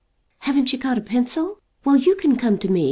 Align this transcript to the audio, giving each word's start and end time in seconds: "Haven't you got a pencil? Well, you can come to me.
"Haven't 0.39 0.73
you 0.73 0.79
got 0.79 0.97
a 0.97 1.01
pencil? 1.01 1.59
Well, 1.85 1.95
you 1.95 2.15
can 2.15 2.35
come 2.35 2.57
to 2.57 2.67
me. 2.71 2.79